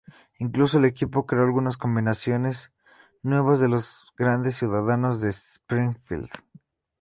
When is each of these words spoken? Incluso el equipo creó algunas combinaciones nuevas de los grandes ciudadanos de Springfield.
Incluso 0.39 0.79
el 0.79 0.85
equipo 0.85 1.27
creó 1.27 1.43
algunas 1.43 1.77
combinaciones 1.77 2.71
nuevas 3.21 3.59
de 3.59 3.67
los 3.67 4.11
grandes 4.17 4.55
ciudadanos 4.57 5.21
de 5.21 5.29
Springfield. 5.29 6.31